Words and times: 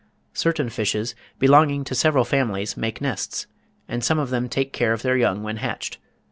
Certain 0.33 0.67
fishes, 0.67 1.13
belonging 1.37 1.83
to 1.83 1.93
several 1.93 2.23
families, 2.25 2.75
make 2.75 3.01
nests, 3.01 3.45
and 3.87 4.03
some 4.03 4.17
of 4.17 4.31
them 4.31 4.49
take 4.49 4.73
care 4.73 4.93
of 4.93 5.03
their 5.03 5.15
young 5.15 5.43
when 5.43 5.57
hatched. 5.57 5.99